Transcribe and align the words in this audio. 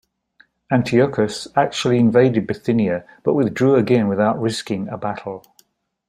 Antiochus 0.71 1.47
actually 1.55 1.99
invaded 1.99 2.47
Bithynia 2.47 3.05
but 3.21 3.35
withdrew 3.35 3.75
again 3.75 4.07
without 4.07 4.41
risking 4.41 4.87
a 4.89 4.97
battle. 4.97 5.43